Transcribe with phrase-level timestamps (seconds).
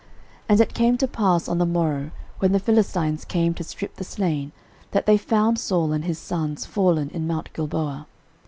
[0.45, 2.09] 13:010:008 And it came to pass on the morrow,
[2.39, 4.51] when the Philistines came to strip the slain,
[4.89, 8.07] that they found Saul and his sons fallen in mount Gilboa.